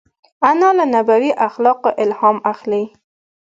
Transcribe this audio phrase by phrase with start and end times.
[0.51, 2.83] انا له نبوي اخلاقو الهام اخلي